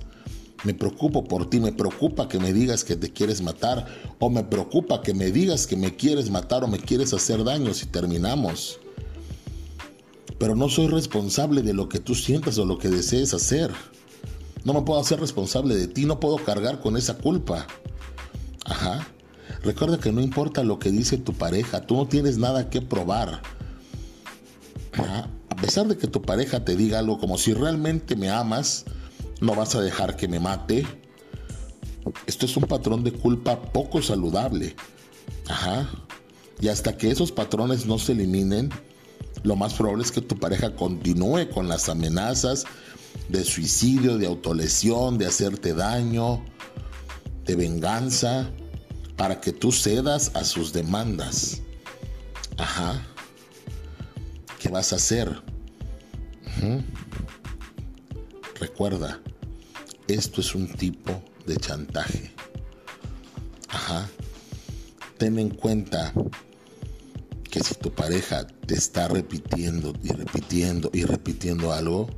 Me 0.64 0.74
preocupo 0.74 1.26
por 1.26 1.50
ti, 1.50 1.60
me 1.60 1.74
preocupa 1.74 2.30
que 2.30 2.40
me 2.40 2.54
digas 2.54 2.84
que 2.84 2.96
te 2.96 3.12
quieres 3.12 3.42
matar 3.42 3.86
o 4.20 4.30
me 4.30 4.44
preocupa 4.44 5.02
que 5.02 5.14
me 5.14 5.30
digas 5.30 5.68
que 5.68 5.76
me 5.76 5.96
quieres 5.96 6.30
matar 6.30 6.64
o 6.64 6.68
me 6.68 6.80
quieres 6.80 7.14
hacer 7.14 7.44
daño 7.44 7.74
si 7.74 7.86
terminamos. 7.86 8.80
Pero 10.40 10.56
no 10.56 10.70
soy 10.70 10.88
responsable 10.88 11.62
de 11.62 11.74
lo 11.74 11.90
que 11.90 12.00
tú 12.00 12.16
sientas 12.16 12.58
o 12.58 12.66
lo 12.66 12.78
que 12.78 12.90
desees 12.90 13.34
hacer. 13.34 13.72
No 14.64 14.74
me 14.74 14.82
puedo 14.84 15.02
hacer 15.02 15.20
responsable 15.20 15.76
de 15.76 15.88
ti, 15.88 16.06
no 16.06 16.22
puedo 16.22 16.38
cargar 16.38 16.80
con 16.80 16.96
esa 16.96 17.18
culpa. 17.18 17.68
Ajá. 18.66 19.06
Recuerda 19.64 19.98
que 19.98 20.14
no 20.14 20.22
importa 20.22 20.64
lo 20.64 20.80
que 20.80 20.92
dice 20.92 21.18
tu 21.18 21.34
pareja, 21.34 21.82
tú 21.82 21.96
no 21.96 22.08
tienes 22.08 22.38
nada 22.38 22.70
que 22.70 22.82
probar. 22.82 23.42
Ajá 24.94 25.28
pesar 25.64 25.88
de 25.88 25.96
que 25.96 26.08
tu 26.08 26.22
pareja 26.22 26.66
te 26.66 26.76
diga 26.76 27.00
algo 27.00 27.18
como 27.18 27.38
si 27.38 27.54
realmente 27.54 28.18
me 28.18 28.30
amas, 28.30 28.84
no 29.40 29.56
vas 29.56 29.76
a 29.76 29.82
dejar 29.82 30.18
que 30.18 30.28
me 30.28 30.38
mate. 30.38 30.86
Esto 32.28 32.46
es 32.46 32.58
un 32.58 32.64
patrón 32.64 33.06
de 33.06 33.14
culpa 33.14 33.62
poco 33.72 34.02
saludable. 34.02 34.76
Ajá. 35.48 35.90
Y 36.60 36.68
hasta 36.68 36.98
que 36.98 37.10
esos 37.10 37.32
patrones 37.32 37.86
no 37.86 37.98
se 37.98 38.12
eliminen, 38.12 38.72
lo 39.44 39.56
más 39.56 39.76
probable 39.76 40.04
es 40.04 40.12
que 40.12 40.20
tu 40.20 40.38
pareja 40.38 40.76
continúe 40.76 41.48
con 41.54 41.70
las 41.70 41.88
amenazas 41.88 42.66
de 43.30 43.46
suicidio, 43.46 44.18
de 44.18 44.28
autolesión, 44.28 45.18
de 45.18 45.28
hacerte 45.28 45.74
daño, 45.74 46.44
de 47.46 47.56
venganza, 47.56 48.52
para 49.16 49.40
que 49.40 49.54
tú 49.54 49.72
cedas 49.72 50.32
a 50.34 50.44
sus 50.44 50.74
demandas. 50.74 51.62
Ajá. 52.58 53.02
¿Qué 54.60 54.68
vas 54.68 54.92
a 54.92 54.98
hacer? 54.98 55.53
Recuerda, 58.60 59.22
esto 60.08 60.42
es 60.42 60.56
un 60.56 60.68
tipo 60.68 61.22
de 61.46 61.58
chantaje. 61.58 62.32
Ajá. 63.70 64.10
Ten 65.18 65.40
en 65.40 65.50
cuenta 65.50 66.14
que 67.50 67.60
si 67.62 67.76
tu 67.76 67.92
pareja 67.92 68.48
te 68.48 68.76
está 68.76 69.08
repitiendo 69.08 69.94
y 70.04 70.10
repitiendo 70.10 70.90
y 70.94 71.04
repitiendo 71.04 71.72
algo, 71.72 72.10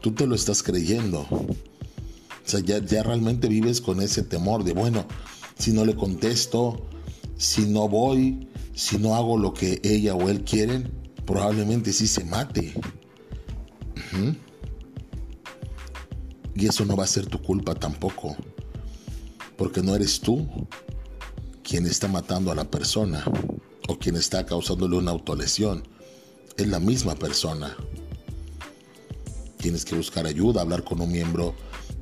tú 0.00 0.12
te 0.12 0.26
lo 0.26 0.34
estás 0.34 0.62
creyendo. 0.62 1.20
O 1.30 1.56
sea, 2.44 2.60
ya, 2.60 2.78
ya 2.78 3.02
realmente 3.02 3.48
vives 3.48 3.80
con 3.80 4.00
ese 4.00 4.22
temor 4.22 4.64
de, 4.64 4.72
bueno, 4.72 5.06
si 5.58 5.72
no 5.72 5.84
le 5.84 5.94
contesto, 5.94 6.88
si 7.36 7.62
no 7.62 7.88
voy, 7.88 8.48
si 8.74 8.98
no 8.98 9.14
hago 9.14 9.38
lo 9.38 9.52
que 9.54 9.80
ella 9.82 10.14
o 10.14 10.28
él 10.28 10.44
quieren, 10.44 10.90
probablemente 11.26 11.92
sí 11.92 12.06
se 12.06 12.24
mate. 12.24 12.74
Y 16.54 16.66
eso 16.66 16.84
no 16.84 16.96
va 16.96 17.04
a 17.04 17.08
ser 17.08 17.26
tu 17.26 17.40
culpa 17.42 17.74
tampoco, 17.74 18.36
porque 19.56 19.82
no 19.82 19.94
eres 19.94 20.20
tú 20.20 20.46
quien 21.62 21.86
está 21.86 22.08
matando 22.08 22.50
a 22.50 22.54
la 22.54 22.70
persona 22.70 23.24
o 23.88 23.98
quien 23.98 24.16
está 24.16 24.44
causándole 24.44 24.96
una 24.96 25.12
autolesión. 25.12 25.84
Es 26.56 26.66
la 26.66 26.80
misma 26.80 27.14
persona. 27.14 27.76
Tienes 29.56 29.84
que 29.84 29.94
buscar 29.94 30.26
ayuda, 30.26 30.62
hablar 30.62 30.84
con 30.84 31.00
un 31.00 31.12
miembro 31.12 31.54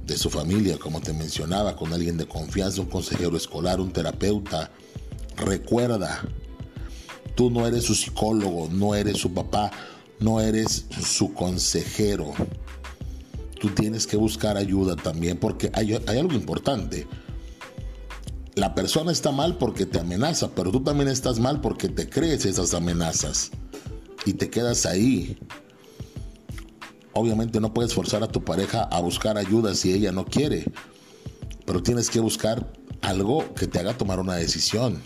de 0.06 0.16
su 0.16 0.30
familia, 0.30 0.78
como 0.78 1.00
te 1.00 1.12
mencionaba, 1.12 1.76
con 1.76 1.92
alguien 1.92 2.16
de 2.16 2.26
confianza, 2.26 2.80
un 2.80 2.88
consejero 2.88 3.36
escolar, 3.36 3.80
un 3.80 3.92
terapeuta. 3.92 4.70
Recuerda, 5.36 6.22
tú 7.34 7.50
no 7.50 7.66
eres 7.66 7.84
su 7.84 7.94
psicólogo, 7.94 8.68
no 8.72 8.94
eres 8.94 9.18
su 9.18 9.32
papá, 9.32 9.70
no 10.20 10.40
eres 10.40 10.86
su 11.04 11.32
consejero. 11.32 12.34
Tú 13.60 13.68
tienes 13.70 14.06
que 14.06 14.16
buscar 14.16 14.56
ayuda 14.56 14.96
también 14.96 15.38
porque 15.38 15.70
hay, 15.74 15.94
algo 15.94 16.34
importante. 16.34 17.06
La 18.54 18.74
persona 18.74 19.12
está 19.12 19.30
mal 19.30 19.58
porque 19.58 19.86
te 19.86 20.00
amenaza, 20.00 20.50
pero 20.54 20.70
tú 20.72 20.82
también 20.82 21.08
estás 21.08 21.38
mal 21.38 21.60
porque 21.60 21.88
te 21.88 22.08
crees 22.08 22.44
esas 22.44 22.74
amenazas 22.74 23.50
y 24.24 24.32
te 24.32 24.50
quedas 24.50 24.86
ahí. 24.86 25.38
Obviamente 27.12 27.60
no 27.60 27.72
puedes 27.72 27.94
forzar 27.94 28.22
a 28.22 28.28
tu 28.28 28.44
pareja 28.44 28.82
a 28.82 29.00
buscar 29.00 29.38
ayuda 29.38 29.74
si 29.74 29.92
ella 29.92 30.12
no 30.12 30.24
quiere, 30.24 30.64
pero 31.64 31.82
tienes 31.82 32.10
que 32.10 32.20
buscar 32.20 32.72
algo 33.00 33.54
que 33.54 33.66
te 33.66 33.78
haga 33.78 33.96
tomar 33.96 34.20
una 34.20 34.34
decisión. 34.34 35.00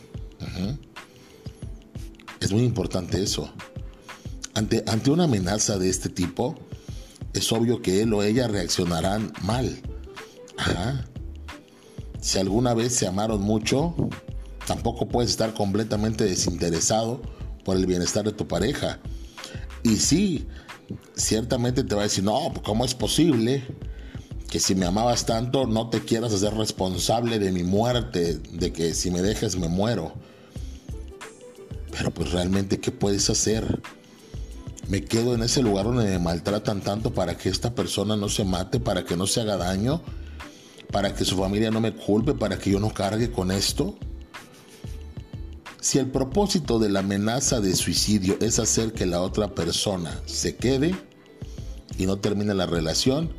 Es 2.41 2.53
muy 2.53 2.65
importante 2.65 3.23
eso. 3.23 3.53
Ante, 4.55 5.11
una 5.11 5.25
amenaza 5.25 5.79
de 5.79 5.89
este 5.89 6.09
tipo, 6.09 6.55
es 7.33 7.51
obvio 7.53 7.81
que 7.81 8.03
él 8.03 8.13
o 8.13 8.23
ella 8.23 8.49
reaccionarán 8.49 9.33
mal. 9.43 9.81
Si 12.21 12.39
alguna 12.39 12.75
vez 12.75 12.95
se 12.95 13.07
amaron 13.07 13.41
mucho, 13.41 13.95
tampoco 14.67 15.09
puedes 15.09 15.31
estar 15.31 15.55
completamente 15.55 16.25
desinteresado 16.25 17.23
por 17.65 17.77
el 17.77 17.87
bienestar 17.87 18.25
de 18.25 18.33
tu 18.33 18.47
pareja. 18.47 19.01
Y 19.83 19.97
sí, 19.97 20.47
ciertamente 21.17 21.83
te 21.83 21.95
va 21.95 22.03
a 22.03 22.05
decir, 22.05 22.23
no, 22.23 22.53
¿cómo 22.63 22.85
es 22.85 22.95
posible 22.95 23.65
que 24.49 24.61
si 24.61 24.75
me 24.75 24.85
amabas 24.85 25.25
tanto 25.25 25.67
no 25.67 25.89
te 25.89 26.01
quieras 26.01 26.33
hacer 26.33 26.55
responsable 26.55 27.39
de 27.39 27.53
mi 27.53 27.63
muerte, 27.63 28.35
de 28.35 28.73
que 28.73 28.95
si 28.95 29.11
me 29.11 29.23
dejes 29.23 29.57
me 29.57 29.69
muero? 29.69 30.13
Pero 31.91 32.11
pues 32.13 32.33
realmente, 32.33 32.79
¿qué 32.79 32.91
puedes 32.91 33.29
hacer? 33.31 33.81
Me 34.93 35.03
quedo 35.03 35.35
en 35.35 35.43
ese 35.43 35.63
lugar 35.63 35.87
donde 35.87 36.05
me 36.05 36.19
maltratan 36.19 36.83
tanto 36.83 37.15
para 37.15 37.39
que 37.39 37.49
esta 37.49 37.75
persona 37.75 38.15
no 38.15 38.29
se 38.29 38.45
mate, 38.45 38.79
para 38.79 39.07
que 39.07 39.17
no 39.17 39.27
se 39.27 39.41
haga 39.41 39.57
daño, 39.57 40.03
para 40.91 41.15
que 41.15 41.25
su 41.25 41.39
familia 41.39 41.71
no 41.71 41.81
me 41.81 41.95
culpe, 41.95 42.35
para 42.35 42.59
que 42.59 42.73
yo 42.73 42.79
no 42.79 42.93
cargue 42.93 43.33
con 43.33 43.51
esto. 43.51 43.97
Si 45.81 45.99
el 45.99 46.11
propósito 46.11 46.79
de 46.79 46.91
la 46.91 47.01
amenaza 47.01 47.63
de 47.63 47.75
suicidio 47.75 48.37
es 48.43 48.59
hacer 48.59 48.93
que 48.93 49.07
la 49.07 49.23
otra 49.23 49.55
persona 49.55 50.21
se 50.27 50.57
quede 50.57 50.95
y 51.97 52.05
no 52.05 52.19
termine 52.19 52.53
la 52.53 52.67
relación, 52.67 53.33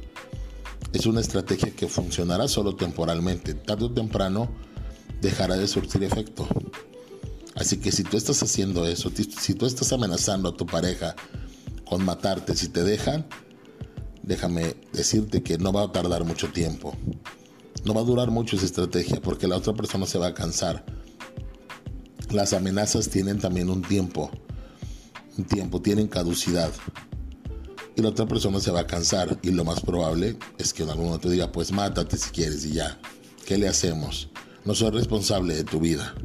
es 0.91 1.05
una 1.05 1.21
estrategia 1.21 1.69
que 1.69 1.87
funcionará 1.87 2.47
solo 2.47 2.75
temporalmente. 2.75 3.53
Tarde 3.53 3.85
o 3.85 3.91
temprano 3.91 4.49
dejará 5.21 5.55
de 5.55 5.67
surtir 5.67 6.03
efecto. 6.03 6.47
Así 7.55 7.77
que 7.77 7.91
si 7.91 8.03
tú 8.03 8.17
estás 8.17 8.41
haciendo 8.41 8.87
eso, 8.87 9.11
si 9.39 9.53
tú 9.53 9.65
estás 9.65 9.93
amenazando 9.93 10.49
a 10.49 10.57
tu 10.57 10.65
pareja 10.65 11.15
con 11.85 12.03
matarte 12.03 12.55
si 12.55 12.69
te 12.69 12.83
dejan, 12.83 13.25
déjame 14.23 14.75
decirte 14.91 15.43
que 15.43 15.57
no 15.57 15.71
va 15.71 15.83
a 15.83 15.91
tardar 15.91 16.23
mucho 16.23 16.51
tiempo. 16.51 16.95
No 17.85 17.93
va 17.93 18.01
a 18.01 18.05
durar 18.05 18.31
mucho 18.31 18.55
esa 18.55 18.65
estrategia 18.65 19.21
porque 19.21 19.47
la 19.47 19.57
otra 19.57 19.73
persona 19.73 20.05
se 20.05 20.17
va 20.17 20.27
a 20.27 20.33
cansar. 20.33 20.85
Las 22.31 22.53
amenazas 22.53 23.09
tienen 23.09 23.39
también 23.39 23.69
un 23.69 23.81
tiempo. 23.81 24.31
Un 25.37 25.43
tiempo, 25.45 25.81
tienen 25.81 26.07
caducidad. 26.07 26.71
y 27.95 28.01
la 28.01 28.09
otra 28.09 28.25
persona 28.25 28.59
se 28.59 28.71
va 28.71 28.81
a 28.81 28.87
cansar 28.87 29.37
y 29.43 29.51
lo 29.51 29.63
más 29.63 29.79
probable 29.81 30.37
es 30.57 30.73
que 30.73 30.81
en 30.81 30.89
algún 30.89 31.05
momento 31.05 31.29
diga, 31.29 31.51
pues 31.51 31.71
mátate 31.71 32.17
si 32.17 32.31
quieres 32.31 32.65
y 32.65 32.73
ya. 32.73 32.99
¿Qué 33.45 33.57
le 33.57 33.67
hacemos? 33.67 34.29
No 34.65 34.73
soy 34.73 34.89
responsable 34.89 35.53
de 35.55 35.63
tu 35.63 35.79
vida. 35.79 36.15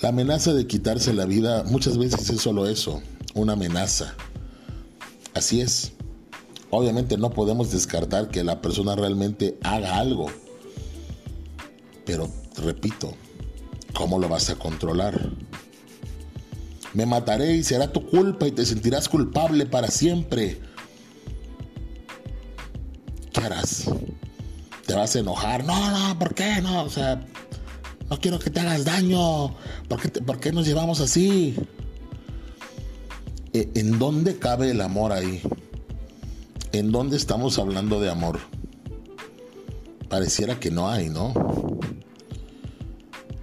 La 0.00 0.10
amenaza 0.10 0.54
de 0.54 0.66
quitarse 0.68 1.12
la 1.12 1.24
vida 1.24 1.64
muchas 1.64 1.98
veces 1.98 2.30
es 2.30 2.40
solo 2.40 2.68
eso, 2.68 3.02
una 3.34 3.54
amenaza. 3.54 4.14
Así 5.34 5.60
es. 5.60 5.92
Obviamente 6.70 7.16
no 7.16 7.30
podemos 7.30 7.72
descartar 7.72 8.28
que 8.28 8.44
la 8.44 8.60
persona 8.60 8.94
realmente 8.94 9.58
haga 9.64 9.96
algo. 9.98 10.26
Pero, 12.04 12.30
repito, 12.62 13.12
¿cómo 13.92 14.20
lo 14.20 14.28
vas 14.28 14.50
a 14.50 14.54
controlar? 14.54 15.32
Me 16.94 17.04
mataré 17.04 17.56
y 17.56 17.64
será 17.64 17.92
tu 17.92 18.06
culpa 18.06 18.46
y 18.46 18.52
te 18.52 18.64
sentirás 18.64 19.08
culpable 19.08 19.66
para 19.66 19.88
siempre. 19.88 20.60
¿Qué 23.32 23.40
harás? 23.40 23.84
¿Te 24.86 24.94
vas 24.94 25.16
a 25.16 25.18
enojar? 25.18 25.64
No, 25.64 25.90
no, 25.90 26.18
¿por 26.18 26.34
qué? 26.34 26.62
No, 26.62 26.84
o 26.84 26.88
sea, 26.88 27.26
no 28.10 28.20
quiero 28.20 28.38
que 28.38 28.50
te 28.50 28.60
hagas 28.60 28.84
daño. 28.84 29.54
¿Por 29.88 30.00
qué, 30.00 30.08
por 30.20 30.40
qué 30.40 30.52
nos 30.52 30.66
llevamos 30.66 31.00
así? 31.00 31.54
Eh, 33.52 33.70
¿En 33.74 33.98
dónde 33.98 34.38
cabe 34.38 34.70
el 34.70 34.80
amor 34.80 35.12
ahí? 35.12 35.42
¿En 36.72 36.92
dónde 36.92 37.16
estamos 37.16 37.58
hablando 37.58 38.00
de 38.00 38.10
amor? 38.10 38.38
Pareciera 40.08 40.58
que 40.60 40.70
no 40.70 40.88
hay, 40.90 41.08
¿no? 41.08 41.32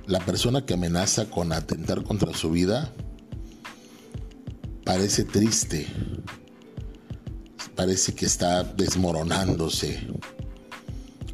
La 0.07 0.19
persona 0.19 0.65
que 0.65 0.75
amenaza 0.75 1.25
con 1.29 1.51
atentar 1.51 2.03
contra 2.03 2.34
su 2.34 2.51
vida 2.51 2.91
parece 4.84 5.24
triste, 5.24 5.88
parece 7.75 8.13
que 8.13 8.27
está 8.27 8.63
desmoronándose, 8.63 10.07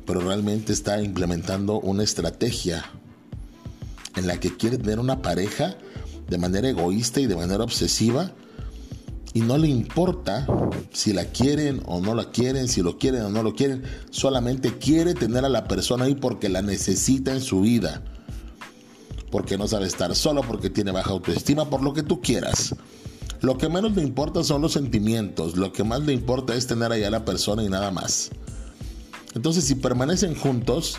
pero 0.05 0.21
realmente 0.21 0.71
está 0.71 1.01
implementando 1.01 1.81
una 1.81 2.03
estrategia 2.03 2.89
en 4.21 4.27
la 4.27 4.39
que 4.39 4.55
quiere 4.55 4.77
tener 4.77 4.99
una 4.99 5.21
pareja 5.21 5.75
de 6.29 6.37
manera 6.37 6.69
egoísta 6.69 7.19
y 7.19 7.27
de 7.27 7.35
manera 7.35 7.63
obsesiva 7.63 8.31
y 9.33 9.41
no 9.41 9.57
le 9.57 9.67
importa 9.67 10.45
si 10.91 11.13
la 11.13 11.25
quieren 11.25 11.81
o 11.85 12.01
no 12.01 12.13
la 12.13 12.31
quieren, 12.31 12.67
si 12.67 12.81
lo 12.81 12.97
quieren 12.97 13.23
o 13.23 13.29
no 13.29 13.43
lo 13.43 13.55
quieren, 13.55 13.83
solamente 14.09 14.77
quiere 14.77 15.13
tener 15.13 15.45
a 15.45 15.49
la 15.49 15.67
persona 15.67 16.05
ahí 16.05 16.15
porque 16.15 16.49
la 16.49 16.61
necesita 16.61 17.33
en 17.33 17.41
su 17.41 17.61
vida, 17.61 18.03
porque 19.31 19.57
no 19.57 19.67
sabe 19.67 19.87
estar 19.87 20.15
solo, 20.15 20.41
porque 20.41 20.69
tiene 20.69 20.91
baja 20.91 21.11
autoestima, 21.11 21.69
por 21.69 21.81
lo 21.81 21.93
que 21.93 22.03
tú 22.03 22.21
quieras. 22.21 22.75
Lo 23.39 23.57
que 23.57 23.69
menos 23.69 23.95
le 23.95 24.03
importa 24.03 24.43
son 24.43 24.61
los 24.61 24.73
sentimientos, 24.73 25.55
lo 25.55 25.71
que 25.71 25.83
más 25.83 26.01
le 26.01 26.13
importa 26.13 26.53
es 26.53 26.67
tener 26.67 26.91
allá 26.91 27.07
a 27.07 27.11
la 27.11 27.25
persona 27.25 27.63
y 27.63 27.69
nada 27.69 27.89
más. 27.89 28.31
Entonces, 29.33 29.63
si 29.63 29.75
permanecen 29.75 30.35
juntos, 30.35 30.97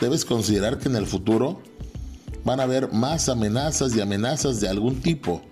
debes 0.00 0.24
considerar 0.24 0.78
que 0.78 0.88
en 0.88 0.96
el 0.96 1.06
futuro 1.06 1.60
van 2.44 2.60
a 2.60 2.64
haber 2.64 2.92
más 2.92 3.28
amenazas 3.28 3.96
y 3.96 4.00
amenazas 4.00 4.60
de 4.60 4.68
algún 4.68 5.00
tipo, 5.00 5.42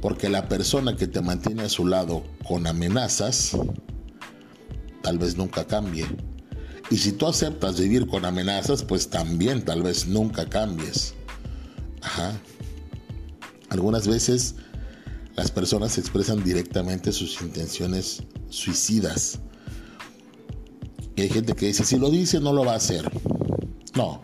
porque 0.00 0.28
la 0.28 0.48
persona 0.48 0.96
que 0.96 1.06
te 1.06 1.20
mantiene 1.20 1.62
a 1.64 1.68
su 1.68 1.86
lado 1.86 2.24
con 2.46 2.66
amenazas, 2.66 3.56
tal 5.02 5.18
vez 5.18 5.36
nunca 5.36 5.66
cambie. 5.66 6.06
Y 6.90 6.98
si 6.98 7.12
tú 7.12 7.26
aceptas 7.26 7.78
vivir 7.80 8.06
con 8.06 8.24
amenazas, 8.24 8.82
pues 8.82 9.10
también 9.10 9.64
tal 9.64 9.82
vez 9.82 10.06
nunca 10.06 10.48
cambies. 10.48 11.14
Ajá. 12.00 12.40
Algunas 13.68 14.06
veces 14.06 14.54
las 15.34 15.50
personas 15.50 15.98
expresan 15.98 16.42
directamente 16.44 17.12
sus 17.12 17.42
intenciones 17.42 18.22
suicidas. 18.48 19.40
Y 21.16 21.22
hay 21.22 21.28
gente 21.28 21.54
que 21.54 21.66
dice, 21.66 21.84
si 21.84 21.98
lo 21.98 22.10
dice, 22.10 22.40
no 22.40 22.52
lo 22.52 22.64
va 22.64 22.74
a 22.74 22.76
hacer. 22.76 23.10
No, 23.96 24.22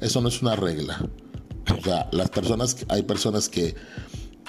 eso 0.00 0.20
no 0.20 0.28
es 0.28 0.42
una 0.42 0.54
regla. 0.56 1.02
O 1.70 1.82
sea, 1.82 2.08
las 2.12 2.30
personas, 2.30 2.76
hay 2.88 3.02
personas 3.02 3.48
que, 3.48 3.74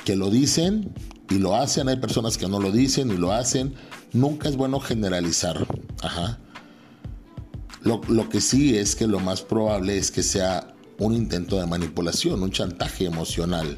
que 0.06 0.15
lo 0.15 0.30
dicen 0.30 0.93
y 1.30 1.39
lo 1.39 1.56
hacen, 1.56 1.89
hay 1.89 1.97
personas 1.97 2.38
que 2.38 2.47
no 2.47 2.60
lo 2.60 2.71
dicen 2.71 3.12
y 3.12 3.17
lo 3.17 3.32
hacen. 3.32 3.76
Nunca 4.13 4.49
es 4.49 4.56
bueno 4.56 4.80
generalizar. 4.80 5.67
Ajá. 6.02 6.39
Lo, 7.82 8.02
lo 8.08 8.30
que 8.30 8.41
sí 8.41 8.78
es 8.78 8.95
que 8.95 9.08
lo 9.08 9.19
más 9.19 9.41
probable 9.41 9.97
es 9.97 10.12
que 10.12 10.23
sea 10.23 10.73
un 10.99 11.13
intento 11.13 11.60
de 11.60 11.65
manipulación, 11.65 12.41
un 12.41 12.52
chantaje 12.52 13.06
emocional. 13.06 13.78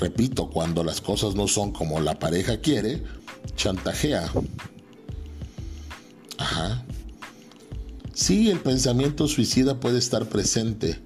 Repito, 0.00 0.50
cuando 0.50 0.82
las 0.82 1.00
cosas 1.00 1.34
no 1.34 1.46
son 1.46 1.72
como 1.72 2.00
la 2.00 2.18
pareja 2.18 2.60
quiere, 2.60 3.02
chantajea. 3.56 4.32
Ajá. 6.38 6.84
Sí, 8.14 8.50
el 8.50 8.60
pensamiento 8.60 9.28
suicida 9.28 9.80
puede 9.80 9.98
estar 9.98 10.26
presente, 10.26 11.00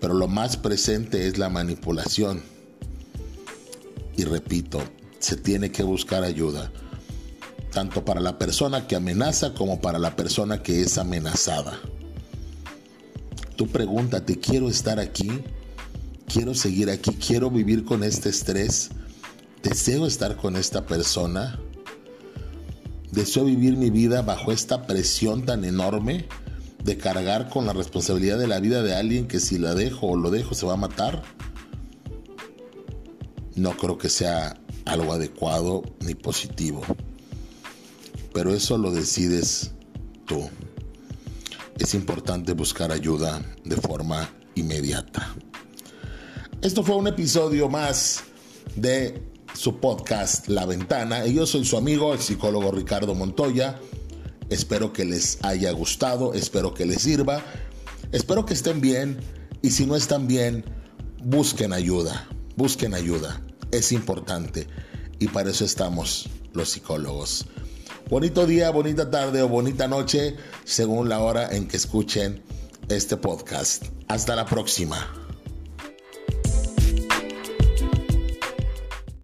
pero 0.00 0.14
lo 0.14 0.28
más 0.28 0.56
presente 0.56 1.26
es 1.26 1.38
la 1.38 1.48
manipulación. 1.48 2.42
Y 4.16 4.24
repito, 4.24 4.80
se 5.18 5.36
tiene 5.36 5.70
que 5.70 5.82
buscar 5.82 6.24
ayuda, 6.24 6.72
tanto 7.72 8.04
para 8.04 8.20
la 8.20 8.38
persona 8.38 8.86
que 8.86 8.96
amenaza 8.96 9.54
como 9.54 9.80
para 9.80 9.98
la 9.98 10.16
persona 10.16 10.62
que 10.62 10.82
es 10.82 10.98
amenazada. 10.98 11.78
Tú 13.56 13.68
pregúntate, 13.68 14.38
¿quiero 14.38 14.68
estar 14.68 14.98
aquí? 14.98 15.42
quiero 16.28 16.54
seguir 16.54 16.90
aquí, 16.90 17.12
quiero 17.14 17.50
vivir 17.50 17.84
con 17.84 18.04
este 18.04 18.28
estrés, 18.28 18.90
deseo 19.62 20.06
estar 20.06 20.36
con 20.36 20.56
esta 20.56 20.86
persona, 20.86 21.58
deseo 23.10 23.46
vivir 23.46 23.76
mi 23.76 23.90
vida 23.90 24.22
bajo 24.22 24.52
esta 24.52 24.86
presión 24.86 25.44
tan 25.46 25.64
enorme 25.64 26.26
de 26.88 26.96
cargar 26.96 27.50
con 27.50 27.66
la 27.66 27.74
responsabilidad 27.74 28.38
de 28.38 28.46
la 28.46 28.60
vida 28.60 28.82
de 28.82 28.94
alguien 28.94 29.28
que 29.28 29.40
si 29.40 29.58
la 29.58 29.74
dejo 29.74 30.06
o 30.06 30.16
lo 30.16 30.30
dejo 30.30 30.54
se 30.54 30.64
va 30.64 30.72
a 30.72 30.76
matar. 30.76 31.22
No 33.56 33.76
creo 33.76 33.98
que 33.98 34.08
sea 34.08 34.58
algo 34.86 35.12
adecuado 35.12 35.82
ni 36.00 36.14
positivo. 36.14 36.80
Pero 38.32 38.54
eso 38.54 38.78
lo 38.78 38.90
decides 38.90 39.72
tú. 40.24 40.48
Es 41.78 41.92
importante 41.92 42.54
buscar 42.54 42.90
ayuda 42.90 43.42
de 43.64 43.76
forma 43.76 44.30
inmediata. 44.54 45.34
Esto 46.62 46.82
fue 46.82 46.96
un 46.96 47.06
episodio 47.06 47.68
más 47.68 48.24
de 48.76 49.22
su 49.52 49.78
podcast 49.78 50.48
La 50.48 50.64
Ventana. 50.64 51.26
Y 51.26 51.34
yo 51.34 51.44
soy 51.44 51.66
su 51.66 51.76
amigo, 51.76 52.14
el 52.14 52.20
psicólogo 52.20 52.72
Ricardo 52.72 53.14
Montoya. 53.14 53.78
Espero 54.50 54.92
que 54.92 55.04
les 55.04 55.38
haya 55.42 55.70
gustado, 55.72 56.34
espero 56.34 56.74
que 56.74 56.86
les 56.86 57.02
sirva, 57.02 57.42
espero 58.12 58.46
que 58.46 58.54
estén 58.54 58.80
bien 58.80 59.18
y 59.62 59.70
si 59.70 59.86
no 59.86 59.96
están 59.96 60.26
bien, 60.26 60.64
busquen 61.22 61.72
ayuda, 61.72 62.28
busquen 62.56 62.94
ayuda. 62.94 63.42
Es 63.70 63.92
importante 63.92 64.66
y 65.18 65.28
para 65.28 65.50
eso 65.50 65.64
estamos 65.64 66.28
los 66.54 66.70
psicólogos. 66.70 67.46
Bonito 68.08 68.46
día, 68.46 68.70
bonita 68.70 69.10
tarde 69.10 69.42
o 69.42 69.48
bonita 69.48 69.86
noche, 69.86 70.36
según 70.64 71.10
la 71.10 71.20
hora 71.20 71.54
en 71.54 71.68
que 71.68 71.76
escuchen 71.76 72.42
este 72.88 73.18
podcast. 73.18 73.84
Hasta 74.08 74.34
la 74.34 74.46
próxima. 74.46 75.27